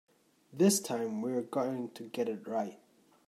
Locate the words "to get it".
1.91-2.47